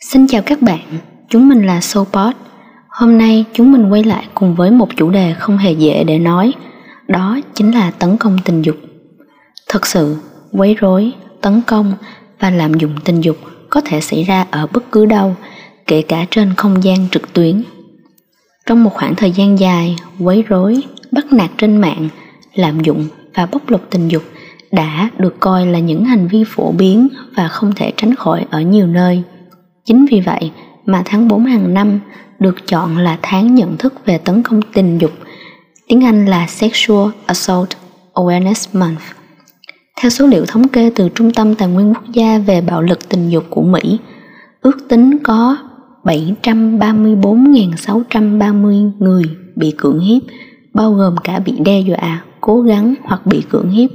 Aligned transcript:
Xin 0.00 0.26
chào 0.26 0.42
các 0.42 0.62
bạn, 0.62 0.80
chúng 1.28 1.48
mình 1.48 1.62
là 1.62 1.80
Soulpod. 1.80 2.34
Hôm 2.88 3.18
nay 3.18 3.44
chúng 3.52 3.72
mình 3.72 3.88
quay 3.88 4.04
lại 4.04 4.26
cùng 4.34 4.54
với 4.54 4.70
một 4.70 4.88
chủ 4.96 5.10
đề 5.10 5.34
không 5.38 5.58
hề 5.58 5.72
dễ 5.72 6.04
để 6.04 6.18
nói, 6.18 6.52
đó 7.08 7.38
chính 7.54 7.74
là 7.74 7.90
tấn 7.90 8.16
công 8.16 8.38
tình 8.44 8.62
dục. 8.62 8.76
Thật 9.68 9.86
sự, 9.86 10.16
quấy 10.52 10.74
rối, 10.74 11.12
tấn 11.40 11.60
công 11.66 11.92
và 12.40 12.50
lạm 12.50 12.74
dụng 12.74 12.94
tình 13.04 13.20
dục 13.20 13.36
có 13.70 13.80
thể 13.80 14.00
xảy 14.00 14.24
ra 14.24 14.46
ở 14.50 14.66
bất 14.66 14.92
cứ 14.92 15.06
đâu, 15.06 15.36
kể 15.86 16.02
cả 16.02 16.26
trên 16.30 16.54
không 16.54 16.84
gian 16.84 17.08
trực 17.10 17.32
tuyến. 17.32 17.62
Trong 18.66 18.84
một 18.84 18.94
khoảng 18.94 19.14
thời 19.14 19.30
gian 19.32 19.58
dài, 19.58 19.96
quấy 20.20 20.42
rối, 20.42 20.82
bắt 21.12 21.32
nạt 21.32 21.50
trên 21.58 21.76
mạng, 21.76 22.08
lạm 22.54 22.80
dụng 22.80 23.08
và 23.34 23.46
bóc 23.46 23.70
lột 23.70 23.82
tình 23.90 24.08
dục 24.08 24.22
đã 24.72 25.10
được 25.18 25.40
coi 25.40 25.66
là 25.66 25.78
những 25.78 26.04
hành 26.04 26.28
vi 26.28 26.44
phổ 26.46 26.72
biến 26.72 27.08
và 27.36 27.48
không 27.48 27.72
thể 27.76 27.92
tránh 27.96 28.14
khỏi 28.14 28.46
ở 28.50 28.60
nhiều 28.60 28.86
nơi. 28.86 29.22
Chính 29.86 30.06
vì 30.10 30.20
vậy 30.20 30.50
mà 30.86 31.02
tháng 31.04 31.28
4 31.28 31.44
hàng 31.44 31.74
năm 31.74 32.00
được 32.38 32.66
chọn 32.66 32.98
là 32.98 33.18
tháng 33.22 33.54
nhận 33.54 33.76
thức 33.76 34.06
về 34.06 34.18
tấn 34.18 34.42
công 34.42 34.60
tình 34.74 34.98
dục, 34.98 35.12
tiếng 35.88 36.04
Anh 36.04 36.26
là 36.26 36.46
Sexual 36.46 37.10
Assault 37.26 37.68
Awareness 38.14 38.80
Month. 38.80 39.02
Theo 40.00 40.10
số 40.10 40.26
liệu 40.26 40.46
thống 40.46 40.68
kê 40.68 40.90
từ 40.94 41.08
Trung 41.08 41.32
tâm 41.32 41.54
Tài 41.54 41.68
nguyên 41.68 41.94
Quốc 41.94 42.04
gia 42.12 42.38
về 42.38 42.60
bạo 42.60 42.82
lực 42.82 43.08
tình 43.08 43.28
dục 43.28 43.44
của 43.50 43.62
Mỹ, 43.62 43.98
ước 44.60 44.88
tính 44.88 45.18
có 45.22 45.56
734.630 46.04 48.90
người 48.98 49.24
bị 49.56 49.74
cưỡng 49.76 50.00
hiếp, 50.00 50.22
bao 50.74 50.92
gồm 50.92 51.16
cả 51.24 51.38
bị 51.38 51.52
đe 51.64 51.80
dọa, 51.80 52.24
cố 52.40 52.60
gắng 52.60 52.94
hoặc 53.02 53.26
bị 53.26 53.42
cưỡng 53.48 53.70
hiếp. 53.70 53.90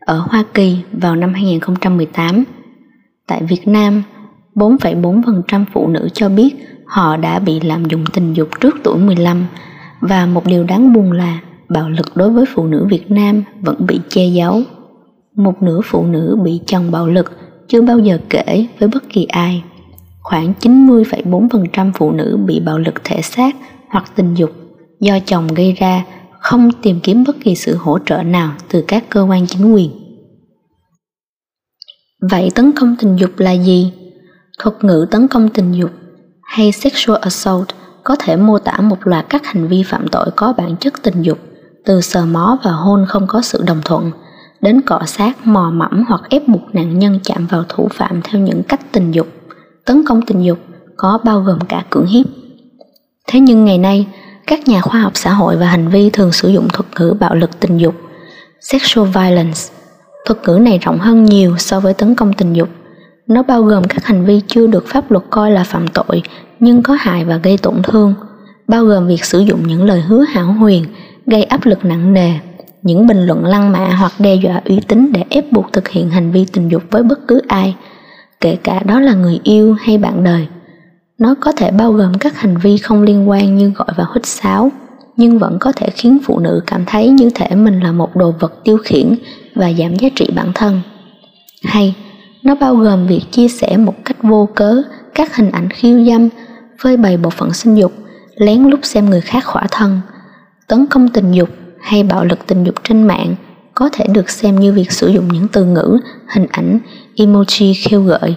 Ở 0.00 0.18
Hoa 0.18 0.44
Kỳ 0.54 0.76
vào 0.92 1.16
năm 1.16 1.34
2018, 1.34 2.44
tại 3.26 3.42
Việt 3.42 3.68
Nam, 3.68 4.02
4,4% 4.54 5.64
phụ 5.72 5.88
nữ 5.88 6.08
cho 6.12 6.28
biết 6.28 6.54
họ 6.86 7.16
đã 7.16 7.38
bị 7.38 7.60
lạm 7.60 7.84
dụng 7.84 8.04
tình 8.12 8.32
dục 8.32 8.48
trước 8.60 8.76
tuổi 8.84 8.98
15 8.98 9.46
và 10.00 10.26
một 10.26 10.46
điều 10.46 10.64
đáng 10.64 10.92
buồn 10.92 11.12
là 11.12 11.40
bạo 11.68 11.90
lực 11.90 12.06
đối 12.16 12.30
với 12.30 12.44
phụ 12.54 12.66
nữ 12.66 12.86
Việt 12.90 13.10
Nam 13.10 13.42
vẫn 13.60 13.86
bị 13.86 14.00
che 14.08 14.26
giấu. 14.26 14.62
Một 15.36 15.62
nửa 15.62 15.80
phụ 15.84 16.06
nữ 16.06 16.38
bị 16.44 16.60
chồng 16.66 16.90
bạo 16.90 17.06
lực 17.06 17.32
chưa 17.68 17.82
bao 17.82 17.98
giờ 17.98 18.18
kể 18.30 18.66
với 18.78 18.88
bất 18.88 19.08
kỳ 19.08 19.24
ai. 19.24 19.62
Khoảng 20.20 20.52
90,4% 20.60 21.92
phụ 21.94 22.12
nữ 22.12 22.38
bị 22.46 22.60
bạo 22.60 22.78
lực 22.78 23.04
thể 23.04 23.22
xác 23.22 23.56
hoặc 23.88 24.12
tình 24.16 24.34
dục 24.34 24.50
do 25.00 25.18
chồng 25.26 25.46
gây 25.54 25.72
ra 25.72 26.04
không 26.40 26.70
tìm 26.82 27.00
kiếm 27.02 27.24
bất 27.26 27.36
kỳ 27.44 27.54
sự 27.54 27.76
hỗ 27.76 27.98
trợ 28.06 28.22
nào 28.22 28.52
từ 28.68 28.84
các 28.88 29.04
cơ 29.08 29.22
quan 29.22 29.46
chính 29.46 29.74
quyền. 29.74 29.90
Vậy 32.30 32.50
tấn 32.54 32.72
công 32.72 32.96
tình 32.98 33.16
dục 33.16 33.30
là 33.36 33.52
gì? 33.52 33.92
Thuật 34.62 34.84
ngữ 34.84 35.06
tấn 35.10 35.28
công 35.28 35.48
tình 35.48 35.72
dục 35.72 35.90
hay 36.42 36.72
sexual 36.72 37.18
assault 37.20 37.68
có 38.04 38.16
thể 38.18 38.36
mô 38.36 38.58
tả 38.58 38.76
một 38.80 39.06
loạt 39.06 39.26
các 39.28 39.46
hành 39.46 39.68
vi 39.68 39.82
phạm 39.82 40.08
tội 40.08 40.26
có 40.36 40.52
bản 40.56 40.76
chất 40.76 41.02
tình 41.02 41.22
dục, 41.22 41.38
từ 41.84 42.00
sờ 42.00 42.26
mó 42.26 42.58
và 42.64 42.70
hôn 42.70 43.06
không 43.08 43.26
có 43.26 43.42
sự 43.42 43.62
đồng 43.66 43.80
thuận, 43.84 44.10
đến 44.60 44.80
cọ 44.80 45.00
sát, 45.06 45.46
mò 45.46 45.70
mẫm 45.74 46.04
hoặc 46.08 46.20
ép 46.30 46.48
buộc 46.48 46.74
nạn 46.74 46.98
nhân 46.98 47.18
chạm 47.24 47.46
vào 47.46 47.64
thủ 47.68 47.88
phạm 47.94 48.20
theo 48.24 48.40
những 48.40 48.62
cách 48.62 48.80
tình 48.92 49.12
dục. 49.12 49.26
Tấn 49.84 50.04
công 50.06 50.22
tình 50.22 50.44
dục 50.44 50.58
có 50.96 51.18
bao 51.24 51.40
gồm 51.40 51.58
cả 51.60 51.84
cưỡng 51.90 52.06
hiếp. 52.06 52.26
Thế 53.28 53.40
nhưng 53.40 53.64
ngày 53.64 53.78
nay, 53.78 54.06
các 54.46 54.68
nhà 54.68 54.80
khoa 54.80 55.00
học 55.00 55.12
xã 55.14 55.32
hội 55.32 55.56
và 55.56 55.66
hành 55.66 55.88
vi 55.88 56.10
thường 56.10 56.32
sử 56.32 56.48
dụng 56.48 56.68
thuật 56.72 56.86
ngữ 57.00 57.14
bạo 57.20 57.34
lực 57.34 57.60
tình 57.60 57.78
dục, 57.78 57.94
sexual 58.60 59.08
violence. 59.08 59.60
Thuật 60.26 60.38
ngữ 60.46 60.58
này 60.58 60.78
rộng 60.78 60.98
hơn 60.98 61.24
nhiều 61.24 61.56
so 61.58 61.80
với 61.80 61.94
tấn 61.94 62.14
công 62.14 62.32
tình 62.32 62.52
dục 62.52 62.68
nó 63.34 63.42
bao 63.42 63.62
gồm 63.62 63.84
các 63.84 64.04
hành 64.04 64.24
vi 64.24 64.40
chưa 64.46 64.66
được 64.66 64.86
pháp 64.88 65.10
luật 65.10 65.24
coi 65.30 65.50
là 65.50 65.64
phạm 65.64 65.88
tội 65.88 66.22
nhưng 66.60 66.82
có 66.82 66.96
hại 67.00 67.24
và 67.24 67.36
gây 67.36 67.58
tổn 67.58 67.82
thương, 67.82 68.14
bao 68.68 68.84
gồm 68.84 69.06
việc 69.06 69.24
sử 69.24 69.40
dụng 69.40 69.66
những 69.66 69.84
lời 69.84 70.00
hứa 70.00 70.24
hảo 70.28 70.52
huyền, 70.52 70.84
gây 71.26 71.42
áp 71.42 71.66
lực 71.66 71.84
nặng 71.84 72.12
nề, 72.12 72.32
những 72.82 73.06
bình 73.06 73.26
luận 73.26 73.44
lăng 73.44 73.72
mạ 73.72 73.94
hoặc 73.94 74.12
đe 74.18 74.34
dọa 74.34 74.60
uy 74.64 74.80
tín 74.88 75.12
để 75.12 75.24
ép 75.28 75.52
buộc 75.52 75.72
thực 75.72 75.88
hiện 75.88 76.10
hành 76.10 76.30
vi 76.30 76.46
tình 76.52 76.68
dục 76.68 76.82
với 76.90 77.02
bất 77.02 77.28
cứ 77.28 77.40
ai, 77.48 77.76
kể 78.40 78.56
cả 78.62 78.82
đó 78.86 79.00
là 79.00 79.14
người 79.14 79.40
yêu 79.44 79.76
hay 79.80 79.98
bạn 79.98 80.24
đời. 80.24 80.46
Nó 81.18 81.34
có 81.40 81.52
thể 81.52 81.70
bao 81.70 81.92
gồm 81.92 82.14
các 82.20 82.38
hành 82.38 82.56
vi 82.56 82.78
không 82.78 83.02
liên 83.02 83.28
quan 83.28 83.56
như 83.56 83.68
gọi 83.68 83.88
và 83.96 84.06
hít 84.14 84.26
sáo, 84.26 84.72
nhưng 85.16 85.38
vẫn 85.38 85.56
có 85.60 85.72
thể 85.72 85.88
khiến 85.94 86.18
phụ 86.24 86.38
nữ 86.38 86.60
cảm 86.66 86.84
thấy 86.86 87.08
như 87.08 87.30
thể 87.34 87.54
mình 87.54 87.80
là 87.80 87.92
một 87.92 88.16
đồ 88.16 88.34
vật 88.40 88.64
tiêu 88.64 88.78
khiển 88.84 89.14
và 89.54 89.72
giảm 89.72 89.96
giá 89.96 90.08
trị 90.14 90.28
bản 90.36 90.52
thân. 90.54 90.80
Hay 91.64 91.94
nó 92.44 92.54
bao 92.54 92.76
gồm 92.76 93.06
việc 93.06 93.22
chia 93.30 93.48
sẻ 93.48 93.76
một 93.76 93.94
cách 94.04 94.16
vô 94.22 94.48
cớ 94.54 94.82
các 95.14 95.36
hình 95.36 95.50
ảnh 95.50 95.70
khiêu 95.70 96.04
dâm, 96.04 96.28
phơi 96.78 96.96
bày 96.96 97.16
bộ 97.16 97.30
phận 97.30 97.52
sinh 97.52 97.74
dục, 97.74 97.92
lén 98.36 98.62
lút 98.62 98.84
xem 98.84 99.10
người 99.10 99.20
khác 99.20 99.44
khỏa 99.44 99.66
thân, 99.70 100.00
tấn 100.68 100.86
công 100.86 101.08
tình 101.08 101.32
dục 101.32 101.48
hay 101.80 102.02
bạo 102.02 102.24
lực 102.24 102.38
tình 102.46 102.64
dục 102.64 102.74
trên 102.84 103.02
mạng 103.02 103.34
có 103.74 103.88
thể 103.92 104.06
được 104.06 104.30
xem 104.30 104.60
như 104.60 104.72
việc 104.72 104.92
sử 104.92 105.08
dụng 105.08 105.28
những 105.28 105.48
từ 105.52 105.64
ngữ, 105.64 105.98
hình 106.34 106.46
ảnh, 106.50 106.78
emoji 107.16 107.74
khiêu 107.84 108.02
gợi, 108.02 108.36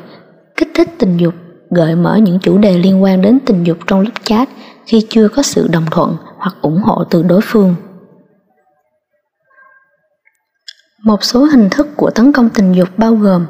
kích 0.58 0.72
thích 0.74 0.90
tình 0.98 1.18
dục, 1.18 1.34
gợi 1.70 1.96
mở 1.96 2.16
những 2.16 2.40
chủ 2.40 2.58
đề 2.58 2.78
liên 2.78 3.04
quan 3.04 3.22
đến 3.22 3.40
tình 3.46 3.64
dục 3.64 3.78
trong 3.88 4.00
lúc 4.00 4.14
chat 4.24 4.50
khi 4.86 5.06
chưa 5.10 5.28
có 5.28 5.42
sự 5.42 5.68
đồng 5.68 5.86
thuận 5.92 6.18
hoặc 6.38 6.56
ủng 6.62 6.82
hộ 6.82 7.04
từ 7.10 7.24
đối 7.24 7.42
phương. 7.44 7.76
Một 11.04 11.24
số 11.24 11.44
hình 11.44 11.70
thức 11.72 11.88
của 11.96 12.10
tấn 12.10 12.32
công 12.32 12.50
tình 12.50 12.74
dục 12.74 12.90
bao 12.98 13.16
gồm 13.16 13.46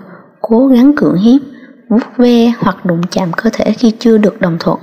cố 0.49 0.67
gắng 0.67 0.93
cưỡng 0.95 1.17
hiếp, 1.17 1.41
vuốt 1.89 2.17
ve 2.17 2.53
hoặc 2.59 2.85
đụng 2.85 3.01
chạm 3.11 3.33
cơ 3.33 3.49
thể 3.53 3.73
khi 3.77 3.91
chưa 3.99 4.17
được 4.17 4.41
đồng 4.41 4.57
thuận, 4.59 4.79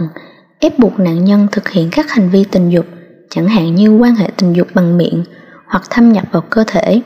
ép 0.58 0.78
buộc 0.78 0.98
nạn 0.98 1.24
nhân 1.24 1.46
thực 1.52 1.68
hiện 1.68 1.88
các 1.92 2.10
hành 2.10 2.28
vi 2.30 2.44
tình 2.44 2.70
dục, 2.70 2.86
chẳng 3.30 3.48
hạn 3.48 3.74
như 3.74 3.98
quan 3.98 4.14
hệ 4.14 4.30
tình 4.36 4.52
dục 4.52 4.68
bằng 4.74 4.98
miệng 4.98 5.24
hoặc 5.66 5.82
thâm 5.90 6.12
nhập 6.12 6.24
vào 6.32 6.42
cơ 6.50 6.64
thể. 6.66 7.02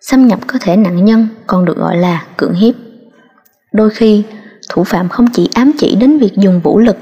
Xâm 0.00 0.26
nhập 0.26 0.38
cơ 0.46 0.58
thể 0.60 0.76
nạn 0.76 1.04
nhân 1.04 1.28
còn 1.46 1.64
được 1.64 1.76
gọi 1.76 1.96
là 1.96 2.24
cưỡng 2.36 2.54
hiếp. 2.54 2.74
Đôi 3.72 3.90
khi, 3.90 4.22
thủ 4.68 4.84
phạm 4.84 5.08
không 5.08 5.26
chỉ 5.32 5.48
ám 5.54 5.72
chỉ 5.78 5.96
đến 5.96 6.18
việc 6.18 6.32
dùng 6.36 6.60
vũ 6.60 6.78
lực 6.78 6.96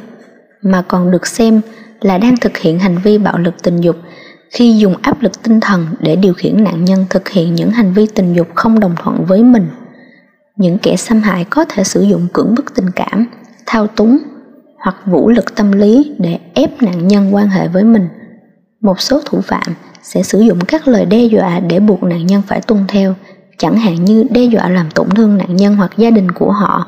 mà 0.63 0.83
còn 0.89 1.11
được 1.11 1.27
xem 1.27 1.61
là 2.01 2.19
đang 2.19 2.37
thực 2.37 2.57
hiện 2.57 2.79
hành 2.79 2.99
vi 3.03 3.19
bạo 3.19 3.39
lực 3.39 3.55
tình 3.63 3.81
dục 3.81 3.97
khi 4.51 4.79
dùng 4.79 4.95
áp 5.03 5.23
lực 5.23 5.43
tinh 5.43 5.61
thần 5.61 5.87
để 6.01 6.17
điều 6.17 6.35
khiển 6.35 6.65
nạn 6.65 6.85
nhân 6.85 7.07
thực 7.11 7.29
hiện 7.29 7.55
những 7.55 7.71
hành 7.71 7.93
vi 7.93 8.07
tình 8.15 8.35
dục 8.35 8.49
không 8.55 8.81
đồng 8.81 8.95
thuận 8.97 9.25
với 9.25 9.43
mình 9.43 9.69
những 10.59 10.79
kẻ 10.79 10.97
xâm 10.97 11.21
hại 11.21 11.45
có 11.51 11.65
thể 11.69 11.85
sử 11.85 12.03
dụng 12.03 12.29
cưỡng 12.33 12.55
bức 12.55 12.75
tình 12.75 12.91
cảm, 12.97 13.27
thao 13.67 13.87
túng 13.87 14.19
hoặc 14.79 14.97
vũ 15.07 15.29
lực 15.29 15.55
tâm 15.57 15.73
lý 15.73 16.15
để 16.19 16.39
ép 16.55 16.83
nạn 16.83 17.09
nhân 17.09 17.35
quan 17.35 17.49
hệ 17.49 17.69
với 17.69 17.85
mình. 17.85 18.09
Một 18.81 19.01
số 19.01 19.21
thủ 19.25 19.41
phạm 19.41 19.75
sẽ 20.03 20.23
sử 20.23 20.41
dụng 20.41 20.59
các 20.69 20.89
lời 20.89 21.07
đe 21.07 21.25
dọa 21.25 21.61
để 21.61 21.81
buộc 21.81 22.03
nạn 22.03 22.27
nhân 22.27 22.43
phải 22.47 22.61
tuân 22.61 22.85
theo, 22.89 23.15
chẳng 23.59 23.77
hạn 23.77 24.05
như 24.05 24.25
đe 24.31 24.45
dọa 24.45 24.69
làm 24.69 24.91
tổn 24.91 25.11
thương 25.11 25.37
nạn 25.37 25.57
nhân 25.57 25.77
hoặc 25.77 25.93
gia 25.97 26.11
đình 26.11 26.31
của 26.31 26.53
họ, 26.53 26.87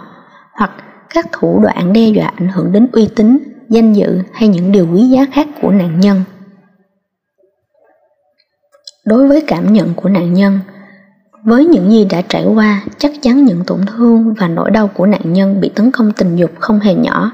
hoặc 0.53 0.71
các 1.15 1.27
thủ 1.33 1.61
đoạn 1.63 1.93
đe 1.93 2.09
dọa 2.09 2.33
ảnh 2.37 2.49
hưởng 2.49 2.73
đến 2.73 2.89
uy 2.93 3.09
tín, 3.17 3.39
danh 3.69 3.93
dự 3.93 4.19
hay 4.33 4.49
những 4.49 4.73
điều 4.73 4.89
quý 4.93 5.03
giá 5.03 5.27
khác 5.33 5.49
của 5.63 5.71
nạn 5.71 6.01
nhân. 6.01 6.23
Đối 9.05 9.29
với 9.29 9.45
cảm 9.47 9.73
nhận 9.73 9.95
của 9.95 10.09
nạn 10.09 10.35
nhân 10.35 10.59
với 11.45 11.65
những 11.65 11.91
gì 11.91 12.05
đã 12.05 12.23
trải 12.23 12.45
qua, 12.45 12.83
chắc 12.99 13.13
chắn 13.23 13.45
những 13.45 13.65
tổn 13.67 13.81
thương 13.87 14.35
và 14.35 14.49
nỗi 14.49 14.71
đau 14.71 14.89
của 14.89 15.07
nạn 15.07 15.33
nhân 15.33 15.61
bị 15.61 15.69
tấn 15.75 15.91
công 15.91 16.13
tình 16.13 16.37
dục 16.37 16.51
không 16.59 16.81
hề 16.81 16.95
nhỏ. 16.95 17.33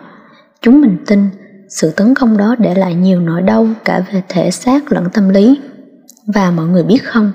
Chúng 0.61 0.81
mình 0.81 0.97
tin 1.07 1.29
sự 1.69 1.91
tấn 1.91 2.15
công 2.15 2.37
đó 2.37 2.55
để 2.59 2.75
lại 2.75 2.95
nhiều 2.95 3.21
nỗi 3.21 3.43
đau 3.43 3.69
cả 3.85 4.05
về 4.13 4.23
thể 4.29 4.51
xác 4.51 4.93
lẫn 4.93 5.05
tâm 5.13 5.29
lý. 5.29 5.61
Và 6.27 6.51
mọi 6.51 6.67
người 6.67 6.83
biết 6.83 7.05
không, 7.05 7.33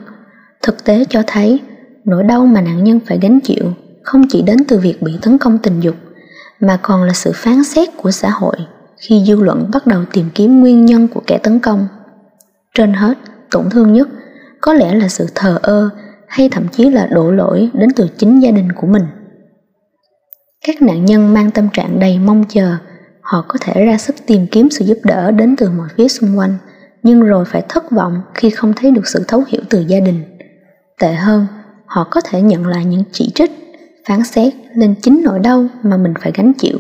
thực 0.62 0.84
tế 0.84 1.06
cho 1.10 1.24
thấy 1.28 1.60
nỗi 2.06 2.24
đau 2.24 2.46
mà 2.46 2.62
nạn 2.62 2.84
nhân 2.84 3.00
phải 3.08 3.20
gánh 3.22 3.40
chịu 3.40 3.74
không 4.04 4.24
chỉ 4.30 4.42
đến 4.42 4.58
từ 4.68 4.78
việc 4.78 5.02
bị 5.02 5.18
tấn 5.22 5.38
công 5.38 5.58
tình 5.58 5.80
dục 5.80 5.96
mà 6.60 6.80
còn 6.82 7.04
là 7.04 7.14
sự 7.14 7.32
phán 7.36 7.64
xét 7.64 7.90
của 7.98 8.12
xã 8.12 8.30
hội 8.30 8.56
khi 8.98 9.24
dư 9.28 9.36
luận 9.36 9.70
bắt 9.74 9.88
đầu 9.88 10.02
tìm 10.14 10.30
kiếm 10.36 10.60
nguyên 10.60 10.86
nhân 10.86 11.08
của 11.08 11.22
kẻ 11.28 11.38
tấn 11.44 11.60
công. 11.60 11.88
Trên 12.74 12.94
hết, 12.94 13.18
tổn 13.52 13.70
thương 13.70 13.94
nhất 13.94 14.08
có 14.62 14.74
lẽ 14.74 14.96
là 14.96 15.08
sự 15.08 15.28
thờ 15.36 15.60
ơ 15.62 15.90
hay 16.32 16.50
thậm 16.50 16.68
chí 16.68 16.90
là 16.90 17.08
đổ 17.12 17.32
lỗi 17.32 17.70
đến 17.74 17.90
từ 17.96 18.08
chính 18.18 18.40
gia 18.40 18.52
đình 18.52 18.72
của 18.72 18.88
mình. 18.88 19.04
Các 20.66 20.82
nạn 20.82 21.06
nhân 21.06 21.34
mang 21.34 21.52
tâm 21.52 21.70
trạng 21.74 22.00
đầy 22.00 22.20
mong 22.20 22.44
chờ, 22.50 22.76
họ 23.22 23.46
có 23.48 23.60
thể 23.62 23.86
ra 23.86 23.98
sức 23.98 24.16
tìm 24.26 24.48
kiếm 24.52 24.70
sự 24.70 24.86
giúp 24.86 24.98
đỡ 25.04 25.32
đến 25.32 25.56
từ 25.56 25.70
mọi 25.70 25.88
phía 25.98 26.08
xung 26.08 26.38
quanh, 26.38 26.58
nhưng 27.04 27.22
rồi 27.22 27.46
phải 27.46 27.64
thất 27.70 27.92
vọng 27.92 28.22
khi 28.34 28.50
không 28.50 28.74
thấy 28.76 28.92
được 28.92 29.08
sự 29.08 29.24
thấu 29.28 29.44
hiểu 29.48 29.62
từ 29.70 29.86
gia 29.88 30.00
đình. 30.00 30.24
Tệ 31.00 31.14
hơn, 31.14 31.48
họ 31.86 32.08
có 32.12 32.22
thể 32.22 32.42
nhận 32.42 32.68
lại 32.68 32.86
những 32.86 33.04
chỉ 33.12 33.32
trích, 33.36 33.52
phán 34.08 34.24
xét 34.24 34.54
lên 34.76 34.96
chính 35.02 35.22
nỗi 35.24 35.40
đau 35.40 35.66
mà 35.84 35.98
mình 35.98 36.14
phải 36.22 36.32
gánh 36.36 36.54
chịu. 36.54 36.78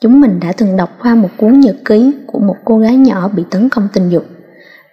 Chúng 0.00 0.20
mình 0.20 0.40
đã 0.40 0.52
từng 0.52 0.76
đọc 0.76 0.90
qua 1.02 1.14
một 1.14 1.30
cuốn 1.36 1.60
nhật 1.60 1.76
ký 1.84 2.12
của 2.26 2.38
một 2.38 2.56
cô 2.64 2.78
gái 2.78 2.96
nhỏ 2.96 3.28
bị 3.28 3.44
tấn 3.50 3.68
công 3.68 3.88
tình 3.92 4.08
dục 4.08 4.24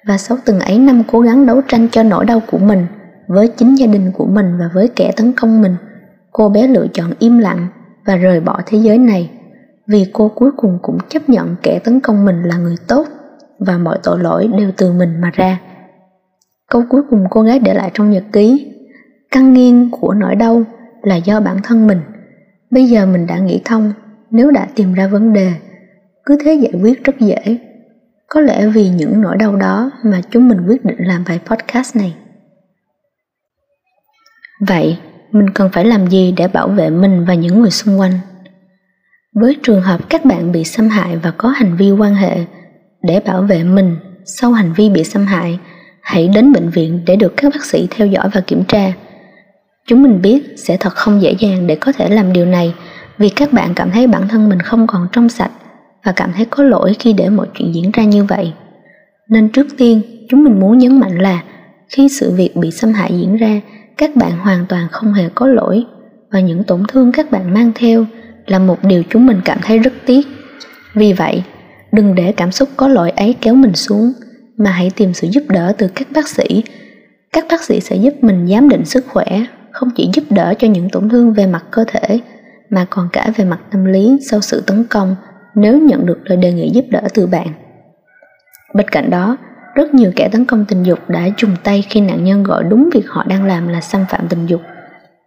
và 0.08 0.18
sau 0.18 0.38
từng 0.46 0.60
ấy 0.60 0.80
năm 0.80 1.04
cố 1.12 1.20
gắng 1.20 1.46
đấu 1.46 1.62
tranh 1.68 1.88
cho 1.92 2.04
nỗi 2.04 2.26
đau 2.26 2.42
của 2.48 2.58
mình 2.58 2.86
với 3.28 3.48
chính 3.48 3.76
gia 3.76 3.88
đình 3.88 4.12
của 4.12 4.26
mình 4.26 4.58
và 4.60 4.70
với 4.74 4.90
kẻ 4.96 5.12
tấn 5.18 5.34
công 5.34 5.62
mình 5.62 5.76
cô 6.32 6.50
bé 6.50 6.68
lựa 6.68 6.88
chọn 6.94 7.12
im 7.20 7.38
lặng 7.38 7.68
và 8.06 8.16
rời 8.16 8.40
bỏ 8.40 8.62
thế 8.66 8.78
giới 8.78 8.98
này 8.98 9.32
vì 9.88 10.06
cô 10.14 10.32
cuối 10.36 10.52
cùng 10.58 10.80
cũng 10.82 10.98
chấp 11.10 11.30
nhận 11.30 11.56
kẻ 11.64 11.80
tấn 11.84 12.00
công 12.00 12.26
mình 12.26 12.44
là 12.44 12.58
người 12.58 12.76
tốt 12.88 13.08
và 13.60 13.78
mọi 13.78 14.00
tội 14.04 14.20
lỗi 14.20 14.50
đều 14.58 14.72
từ 14.78 14.94
mình 14.94 15.22
mà 15.22 15.32
ra. 15.34 15.62
Câu 16.70 16.84
cuối 16.90 17.02
cùng 17.10 17.26
cô 17.30 17.42
gái 17.42 17.60
để 17.60 17.74
lại 17.74 17.92
trong 17.94 18.12
nhật 18.12 18.24
ký 18.34 18.74
Căn 19.32 19.54
nghiêng 19.54 19.92
của 19.92 20.14
nỗi 20.14 20.36
đau 20.36 20.64
là 21.02 21.16
do 21.16 21.40
bản 21.40 21.58
thân 21.64 21.88
mình. 21.88 22.02
Bây 22.72 22.86
giờ 22.86 23.06
mình 23.06 23.28
đã 23.28 23.40
nghĩ 23.40 23.62
thông, 23.66 23.94
nếu 24.32 24.52
đã 24.52 24.68
tìm 24.76 24.94
ra 24.94 25.08
vấn 25.08 25.34
đề, 25.34 25.54
cứ 26.26 26.38
thế 26.46 26.54
giải 26.54 26.74
quyết 26.82 27.04
rất 27.04 27.20
dễ. 27.20 27.58
Có 28.28 28.42
lẽ 28.42 28.68
vì 28.68 28.90
những 28.90 29.22
nỗi 29.22 29.38
đau 29.38 29.56
đó 29.56 29.92
mà 30.04 30.22
chúng 30.30 30.50
mình 30.50 30.68
quyết 30.68 30.86
định 30.86 30.98
làm 31.00 31.24
bài 31.28 31.40
podcast 31.46 31.96
này. 31.96 32.16
Vậy, 34.60 34.98
mình 35.32 35.50
cần 35.50 35.70
phải 35.74 35.86
làm 35.86 36.08
gì 36.08 36.34
để 36.38 36.48
bảo 36.48 36.68
vệ 36.68 36.90
mình 36.90 37.26
và 37.26 37.34
những 37.34 37.62
người 37.62 37.72
xung 37.72 38.00
quanh? 38.00 38.14
Với 39.36 39.58
trường 39.64 39.82
hợp 39.82 40.10
các 40.10 40.26
bạn 40.26 40.52
bị 40.52 40.64
xâm 40.64 40.90
hại 40.90 41.18
và 41.18 41.32
có 41.32 41.50
hành 41.50 41.78
vi 41.78 41.92
quan 41.92 42.16
hệ, 42.16 42.38
để 43.04 43.20
bảo 43.20 43.42
vệ 43.42 43.64
mình 43.64 43.96
sau 44.26 44.52
hành 44.52 44.74
vi 44.74 44.90
bị 44.90 45.04
xâm 45.04 45.26
hại, 45.26 45.60
hãy 46.02 46.28
đến 46.28 46.54
bệnh 46.54 46.70
viện 46.70 47.02
để 47.06 47.16
được 47.16 47.34
các 47.38 47.54
bác 47.54 47.66
sĩ 47.66 47.88
theo 47.92 48.08
dõi 48.08 48.30
và 48.34 48.42
kiểm 48.42 48.64
tra. 48.64 48.94
Chúng 49.88 50.04
mình 50.04 50.22
biết 50.22 50.44
sẽ 50.58 50.78
thật 50.78 50.94
không 50.94 51.22
dễ 51.22 51.36
dàng 51.40 51.68
để 51.68 51.76
có 51.76 51.92
thể 51.92 52.10
làm 52.10 52.34
điều 52.34 52.46
này 52.46 52.74
vì 53.18 53.30
các 53.30 53.54
bạn 53.54 53.74
cảm 53.76 53.92
thấy 53.92 54.08
bản 54.08 54.28
thân 54.28 54.50
mình 54.50 54.60
không 54.60 54.88
còn 54.88 55.08
trong 55.12 55.30
sạch 55.30 55.52
và 56.06 56.12
cảm 56.12 56.32
thấy 56.36 56.46
có 56.46 56.64
lỗi 56.64 56.96
khi 57.00 57.14
để 57.14 57.30
mọi 57.30 57.48
chuyện 57.54 57.76
diễn 57.76 57.92
ra 57.92 58.04
như 58.04 58.24
vậy. 58.24 58.54
Nên 59.30 59.50
trước 59.50 59.68
tiên, 59.78 60.02
chúng 60.30 60.44
mình 60.44 60.60
muốn 60.60 60.78
nhấn 60.78 61.00
mạnh 61.00 61.18
là 61.18 61.44
khi 61.90 62.10
sự 62.10 62.32
việc 62.32 62.56
bị 62.56 62.72
xâm 62.72 62.94
hại 62.94 63.12
diễn 63.20 63.38
ra, 63.38 63.62
các 63.98 64.16
bạn 64.16 64.32
hoàn 64.38 64.66
toàn 64.70 64.88
không 64.92 65.14
hề 65.14 65.30
có 65.36 65.48
lỗi 65.48 65.86
và 66.32 66.40
những 66.40 66.64
tổn 66.64 66.84
thương 66.88 67.12
các 67.12 67.32
bạn 67.32 67.54
mang 67.54 67.72
theo 67.76 68.06
là 68.46 68.60
một 68.60 68.84
điều 68.84 69.04
chúng 69.10 69.26
mình 69.26 69.42
cảm 69.46 69.58
thấy 69.62 69.80
rất 69.80 69.94
tiếc. 70.06 70.28
Vì 70.94 71.14
vậy, 71.14 71.44
đừng 71.92 72.16
để 72.16 72.32
cảm 72.38 72.52
xúc 72.52 72.70
có 72.78 72.88
lỗi 72.88 73.10
ấy 73.10 73.36
kéo 73.42 73.56
mình 73.56 73.74
xuống 73.74 74.14
mà 74.58 74.72
hãy 74.72 74.92
tìm 74.96 75.14
sự 75.14 75.28
giúp 75.32 75.44
đỡ 75.50 75.74
từ 75.78 75.88
các 75.96 76.08
bác 76.14 76.28
sĩ. 76.28 76.64
Các 77.34 77.46
bác 77.50 77.64
sĩ 77.64 77.80
sẽ 77.80 77.96
giúp 77.96 78.14
mình 78.22 78.48
giám 78.48 78.70
định 78.70 78.86
sức 78.86 79.06
khỏe, 79.08 79.46
không 79.72 79.90
chỉ 79.96 80.10
giúp 80.14 80.24
đỡ 80.30 80.54
cho 80.60 80.68
những 80.68 80.90
tổn 80.90 81.10
thương 81.10 81.34
về 81.34 81.48
mặt 81.48 81.64
cơ 81.72 81.84
thể 81.88 82.20
mà 82.70 82.86
còn 82.90 83.10
cả 83.14 83.32
về 83.36 83.46
mặt 83.46 83.60
tâm 83.72 83.86
lý 83.86 84.18
sau 84.30 84.42
sự 84.42 84.64
tấn 84.68 84.84
công 84.84 85.16
nếu 85.56 85.80
nhận 85.80 86.06
được 86.06 86.20
lời 86.24 86.38
đề 86.38 86.54
nghị 86.54 86.70
giúp 86.74 86.86
đỡ 86.90 87.02
từ 87.14 87.28
bạn. 87.28 87.48
Bên 88.74 88.88
cạnh 88.88 89.10
đó, 89.10 89.38
rất 89.78 89.94
nhiều 89.94 90.12
kẻ 90.16 90.30
tấn 90.32 90.46
công 90.46 90.66
tình 90.66 90.84
dục 90.84 91.10
đã 91.10 91.30
dùng 91.38 91.56
tay 91.64 91.84
khi 91.90 92.02
nạn 92.02 92.24
nhân 92.24 92.44
gọi 92.44 92.64
đúng 92.64 92.90
việc 92.94 93.10
họ 93.10 93.24
đang 93.24 93.46
làm 93.46 93.68
là 93.68 93.82
xâm 93.82 94.06
phạm 94.10 94.28
tình 94.28 94.46
dục 94.46 94.62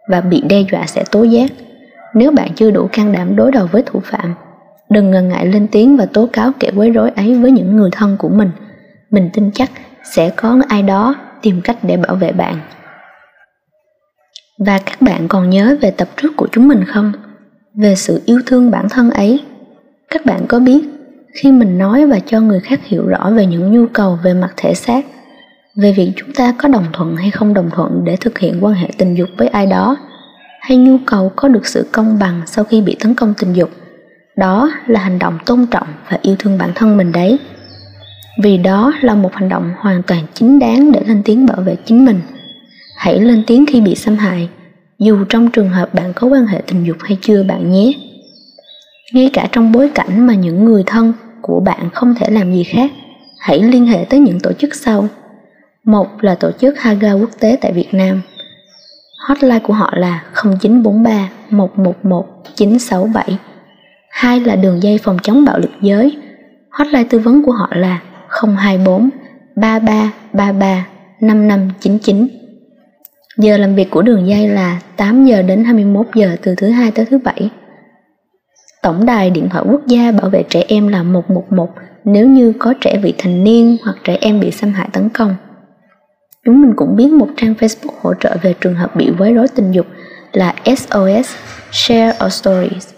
và 0.08 0.20
bị 0.20 0.42
đe 0.48 0.60
dọa 0.72 0.86
sẽ 0.86 1.04
tố 1.10 1.22
giác. 1.22 1.50
Nếu 2.14 2.30
bạn 2.30 2.48
chưa 2.54 2.70
đủ 2.70 2.88
can 2.92 3.12
đảm 3.12 3.36
đối 3.36 3.52
đầu 3.52 3.66
với 3.72 3.82
thủ 3.86 4.00
phạm, 4.04 4.34
đừng 4.88 5.10
ngần 5.10 5.28
ngại 5.28 5.46
lên 5.46 5.66
tiếng 5.72 5.96
và 5.96 6.06
tố 6.06 6.28
cáo 6.32 6.52
kẻ 6.60 6.70
quấy 6.76 6.90
rối 6.90 7.10
ấy 7.10 7.34
với 7.34 7.50
những 7.50 7.76
người 7.76 7.90
thân 7.92 8.16
của 8.18 8.28
mình. 8.28 8.50
Mình 9.10 9.30
tin 9.32 9.50
chắc 9.54 9.70
sẽ 10.04 10.30
có 10.36 10.60
ai 10.68 10.82
đó 10.82 11.14
tìm 11.42 11.60
cách 11.64 11.76
để 11.82 11.96
bảo 11.96 12.16
vệ 12.16 12.32
bạn. 12.32 12.60
Và 14.58 14.78
các 14.86 15.02
bạn 15.02 15.28
còn 15.28 15.50
nhớ 15.50 15.76
về 15.80 15.90
tập 15.90 16.08
trước 16.16 16.36
của 16.36 16.48
chúng 16.52 16.68
mình 16.68 16.84
không? 16.84 17.12
Về 17.74 17.94
sự 17.94 18.22
yêu 18.26 18.40
thương 18.46 18.70
bản 18.70 18.88
thân 18.88 19.10
ấy. 19.10 19.40
Các 20.10 20.26
bạn 20.26 20.46
có 20.48 20.58
biết 20.58 20.99
khi 21.34 21.52
mình 21.52 21.78
nói 21.78 22.06
và 22.06 22.18
cho 22.26 22.40
người 22.40 22.60
khác 22.60 22.80
hiểu 22.84 23.06
rõ 23.06 23.30
về 23.30 23.46
những 23.46 23.72
nhu 23.72 23.86
cầu 23.86 24.18
về 24.22 24.34
mặt 24.34 24.50
thể 24.56 24.74
xác, 24.74 25.06
về 25.76 25.92
việc 25.92 26.12
chúng 26.16 26.32
ta 26.32 26.54
có 26.58 26.68
đồng 26.68 26.84
thuận 26.92 27.16
hay 27.16 27.30
không 27.30 27.54
đồng 27.54 27.70
thuận 27.70 28.04
để 28.04 28.16
thực 28.16 28.38
hiện 28.38 28.64
quan 28.64 28.74
hệ 28.74 28.88
tình 28.98 29.14
dục 29.14 29.28
với 29.36 29.48
ai 29.48 29.66
đó, 29.66 29.96
hay 30.60 30.76
nhu 30.76 30.96
cầu 31.06 31.32
có 31.36 31.48
được 31.48 31.66
sự 31.66 31.86
công 31.92 32.18
bằng 32.18 32.40
sau 32.46 32.64
khi 32.64 32.80
bị 32.80 32.96
tấn 33.00 33.14
công 33.14 33.34
tình 33.38 33.52
dục, 33.52 33.70
đó 34.36 34.72
là 34.86 35.00
hành 35.00 35.18
động 35.18 35.38
tôn 35.46 35.66
trọng 35.70 35.86
và 36.10 36.18
yêu 36.22 36.36
thương 36.38 36.58
bản 36.58 36.70
thân 36.74 36.96
mình 36.96 37.12
đấy. 37.12 37.38
Vì 38.42 38.56
đó 38.56 38.92
là 39.00 39.14
một 39.14 39.34
hành 39.34 39.48
động 39.48 39.70
hoàn 39.78 40.02
toàn 40.02 40.24
chính 40.34 40.58
đáng 40.58 40.92
để 40.92 41.02
lên 41.06 41.22
tiếng 41.24 41.46
bảo 41.46 41.60
vệ 41.60 41.76
chính 41.84 42.04
mình. 42.04 42.20
Hãy 42.96 43.20
lên 43.20 43.42
tiếng 43.46 43.66
khi 43.66 43.80
bị 43.80 43.94
xâm 43.94 44.16
hại, 44.16 44.48
dù 44.98 45.24
trong 45.28 45.50
trường 45.50 45.68
hợp 45.68 45.94
bạn 45.94 46.12
có 46.14 46.26
quan 46.26 46.46
hệ 46.46 46.62
tình 46.66 46.84
dục 46.84 46.96
hay 47.00 47.18
chưa 47.20 47.42
bạn 47.42 47.70
nhé 47.70 47.92
ngay 49.12 49.30
cả 49.32 49.48
trong 49.52 49.72
bối 49.72 49.90
cảnh 49.94 50.26
mà 50.26 50.34
những 50.34 50.64
người 50.64 50.82
thân 50.86 51.12
của 51.42 51.60
bạn 51.60 51.90
không 51.94 52.14
thể 52.14 52.30
làm 52.30 52.54
gì 52.54 52.64
khác, 52.64 52.90
hãy 53.38 53.62
liên 53.62 53.86
hệ 53.86 54.04
tới 54.10 54.20
những 54.20 54.40
tổ 54.40 54.52
chức 54.52 54.74
sau. 54.74 55.08
Một 55.84 56.24
là 56.24 56.34
tổ 56.34 56.50
chức 56.52 56.78
Haga 56.78 57.12
quốc 57.12 57.30
tế 57.40 57.58
tại 57.60 57.72
Việt 57.72 57.94
Nam. 57.94 58.20
Hotline 59.28 59.58
của 59.58 59.74
họ 59.74 59.90
là 59.96 60.24
0943 60.34 61.28
111 61.50 62.26
967 62.54 63.38
hai 64.10 64.40
là 64.40 64.56
đường 64.56 64.82
dây 64.82 64.98
phòng 64.98 65.18
chống 65.22 65.44
bạo 65.44 65.58
lực 65.58 65.70
giới. 65.80 66.16
Hotline 66.70 67.04
tư 67.04 67.18
vấn 67.18 67.42
của 67.42 67.52
họ 67.52 67.68
là 67.74 68.00
024 68.28 69.10
3333 69.56 70.86
5599 71.20 72.28
Giờ 73.36 73.56
làm 73.56 73.74
việc 73.74 73.90
của 73.90 74.02
đường 74.02 74.28
dây 74.28 74.48
là 74.48 74.80
8 74.96 75.24
giờ 75.26 75.42
đến 75.42 75.64
21 75.64 76.06
giờ 76.14 76.36
từ 76.42 76.54
thứ 76.54 76.70
hai 76.70 76.90
tới 76.90 77.06
thứ 77.10 77.18
bảy. 77.18 77.50
Tổng 78.82 79.06
đài 79.06 79.30
điện 79.30 79.48
thoại 79.48 79.64
quốc 79.70 79.86
gia 79.86 80.12
bảo 80.12 80.30
vệ 80.30 80.42
trẻ 80.48 80.64
em 80.68 80.88
là 80.88 81.02
111 81.02 81.68
nếu 82.04 82.26
như 82.26 82.52
có 82.58 82.74
trẻ 82.80 82.98
vị 83.02 83.14
thành 83.18 83.44
niên 83.44 83.76
hoặc 83.84 83.96
trẻ 84.04 84.18
em 84.20 84.40
bị 84.40 84.50
xâm 84.50 84.72
hại 84.72 84.88
tấn 84.92 85.08
công. 85.08 85.36
Chúng 86.44 86.62
mình 86.62 86.72
cũng 86.76 86.96
biết 86.96 87.12
một 87.12 87.28
trang 87.36 87.54
Facebook 87.58 87.94
hỗ 88.02 88.14
trợ 88.14 88.36
về 88.42 88.54
trường 88.60 88.74
hợp 88.74 88.96
bị 88.96 89.12
quấy 89.18 89.34
rối 89.34 89.48
tình 89.48 89.72
dục 89.72 89.86
là 90.32 90.54
SOS 90.64 91.34
Share 91.72 92.12
Our 92.24 92.32
Stories. 92.32 92.88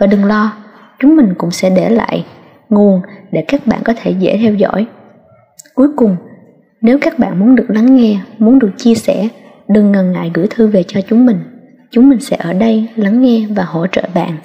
Và 0.00 0.06
đừng 0.06 0.24
lo, 0.24 0.52
chúng 0.98 1.16
mình 1.16 1.34
cũng 1.38 1.50
sẽ 1.50 1.70
để 1.70 1.90
lại 1.90 2.24
nguồn 2.68 3.02
để 3.32 3.44
các 3.48 3.66
bạn 3.66 3.80
có 3.84 3.92
thể 4.02 4.10
dễ 4.10 4.38
theo 4.42 4.54
dõi. 4.54 4.86
Cuối 5.74 5.88
cùng, 5.96 6.16
nếu 6.80 6.98
các 7.00 7.18
bạn 7.18 7.38
muốn 7.38 7.56
được 7.56 7.66
lắng 7.68 7.96
nghe, 7.96 8.20
muốn 8.38 8.58
được 8.58 8.70
chia 8.76 8.94
sẻ, 8.94 9.28
đừng 9.68 9.92
ngần 9.92 10.12
ngại 10.12 10.30
gửi 10.34 10.46
thư 10.50 10.66
về 10.66 10.84
cho 10.86 11.00
chúng 11.08 11.26
mình. 11.26 11.38
Chúng 11.90 12.08
mình 12.08 12.20
sẽ 12.20 12.36
ở 12.36 12.52
đây 12.52 12.88
lắng 12.96 13.22
nghe 13.22 13.46
và 13.50 13.64
hỗ 13.64 13.86
trợ 13.86 14.02
bạn. 14.14 14.36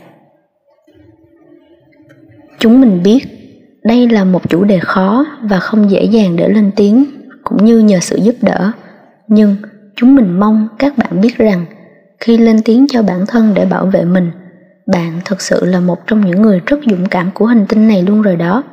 Chúng 2.59 2.81
mình 2.81 3.03
biết 3.03 3.19
đây 3.83 4.09
là 4.09 4.23
một 4.23 4.49
chủ 4.49 4.63
đề 4.63 4.79
khó 4.79 5.25
và 5.41 5.59
không 5.59 5.91
dễ 5.91 6.03
dàng 6.03 6.35
để 6.35 6.49
lên 6.49 6.71
tiếng 6.75 7.05
cũng 7.43 7.65
như 7.65 7.79
nhờ 7.79 7.99
sự 7.99 8.17
giúp 8.21 8.35
đỡ. 8.41 8.71
Nhưng 9.27 9.55
chúng 9.95 10.15
mình 10.15 10.39
mong 10.39 10.67
các 10.79 10.97
bạn 10.97 11.21
biết 11.21 11.37
rằng 11.37 11.65
khi 12.19 12.37
lên 12.37 12.61
tiếng 12.65 12.85
cho 12.89 13.03
bản 13.03 13.25
thân 13.27 13.53
để 13.53 13.65
bảo 13.65 13.85
vệ 13.85 14.05
mình, 14.05 14.31
bạn 14.87 15.19
thật 15.25 15.41
sự 15.41 15.65
là 15.65 15.79
một 15.79 16.07
trong 16.07 16.25
những 16.25 16.41
người 16.41 16.61
rất 16.65 16.79
dũng 16.85 17.05
cảm 17.05 17.31
của 17.33 17.45
hành 17.45 17.65
tinh 17.69 17.87
này 17.87 18.03
luôn 18.03 18.21
rồi 18.21 18.35
đó. 18.35 18.63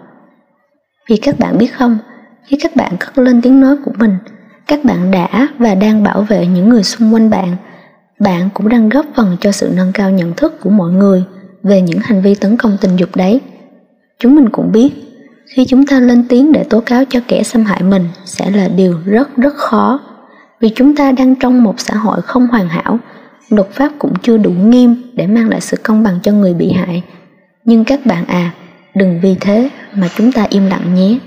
Vì 1.08 1.16
các 1.16 1.38
bạn 1.38 1.58
biết 1.58 1.74
không, 1.74 1.98
khi 2.44 2.56
các 2.62 2.76
bạn 2.76 2.96
cất 3.00 3.18
lên 3.18 3.42
tiếng 3.42 3.60
nói 3.60 3.76
của 3.84 3.92
mình, 3.98 4.16
các 4.66 4.84
bạn 4.84 5.10
đã 5.10 5.48
và 5.58 5.74
đang 5.74 6.02
bảo 6.02 6.22
vệ 6.22 6.46
những 6.46 6.68
người 6.68 6.82
xung 6.82 7.14
quanh 7.14 7.30
bạn. 7.30 7.56
Bạn 8.20 8.48
cũng 8.54 8.68
đang 8.68 8.88
góp 8.88 9.06
phần 9.14 9.36
cho 9.40 9.52
sự 9.52 9.72
nâng 9.76 9.92
cao 9.92 10.10
nhận 10.10 10.34
thức 10.34 10.60
của 10.60 10.70
mọi 10.70 10.92
người 10.92 11.24
về 11.62 11.80
những 11.82 11.98
hành 12.02 12.22
vi 12.22 12.34
tấn 12.34 12.56
công 12.56 12.76
tình 12.80 12.96
dục 12.96 13.16
đấy. 13.16 13.40
Chúng 14.18 14.34
mình 14.34 14.48
cũng 14.48 14.72
biết, 14.72 14.90
khi 15.46 15.64
chúng 15.64 15.86
ta 15.86 16.00
lên 16.00 16.24
tiếng 16.28 16.52
để 16.52 16.64
tố 16.64 16.80
cáo 16.80 17.04
cho 17.04 17.20
kẻ 17.28 17.42
xâm 17.42 17.64
hại 17.64 17.82
mình 17.82 18.04
sẽ 18.24 18.50
là 18.50 18.68
điều 18.68 18.98
rất 19.04 19.36
rất 19.36 19.54
khó. 19.54 20.00
Vì 20.60 20.68
chúng 20.68 20.96
ta 20.96 21.12
đang 21.12 21.34
trong 21.34 21.62
một 21.62 21.80
xã 21.80 21.94
hội 21.94 22.22
không 22.22 22.46
hoàn 22.46 22.68
hảo, 22.68 22.98
luật 23.50 23.70
pháp 23.70 23.92
cũng 23.98 24.12
chưa 24.22 24.36
đủ 24.36 24.50
nghiêm 24.50 25.02
để 25.12 25.26
mang 25.26 25.48
lại 25.48 25.60
sự 25.60 25.76
công 25.82 26.02
bằng 26.02 26.18
cho 26.22 26.32
người 26.32 26.54
bị 26.54 26.72
hại. 26.72 27.02
Nhưng 27.64 27.84
các 27.84 28.06
bạn 28.06 28.24
à, 28.26 28.54
đừng 28.94 29.20
vì 29.20 29.36
thế 29.40 29.70
mà 29.94 30.08
chúng 30.16 30.32
ta 30.32 30.46
im 30.50 30.66
lặng 30.66 30.94
nhé. 30.94 31.18